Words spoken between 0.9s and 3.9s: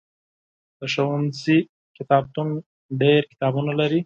ښوونځي کتابتون ډېر کتابونه